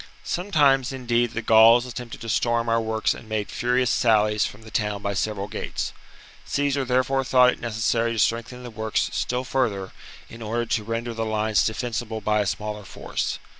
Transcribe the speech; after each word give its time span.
Sometimes, 0.23 0.91
indeed, 0.91 1.33
the 1.33 1.43
Gauls 1.43 1.85
attempted 1.85 2.21
to 2.21 2.29
storm 2.29 2.67
our 2.67 2.81
works 2.81 3.13
and 3.13 3.29
made 3.29 3.51
furious 3.51 3.91
sallies 3.91 4.47
from 4.47 4.63
the 4.63 4.71
town 4.71 5.03
by 5.03 5.13
several 5.13 5.47
gates. 5.47 5.93
Caesar 6.43 6.83
therefore 6.83 7.23
thought 7.23 7.51
it 7.51 7.59
necessary 7.59 8.11
to 8.13 8.17
strengthen 8.17 8.63
the 8.63 8.71
works 8.71 9.11
still 9.13 9.43
further, 9.43 9.91
in 10.27 10.41
order 10.41 10.65
to 10.65 10.83
render 10.83 11.13
the 11.13 11.23
lines 11.23 11.63
defensible 11.63 12.19
by 12.19 12.39
a 12.41 12.47
smaller 12.47 12.83
force. 12.83 13.37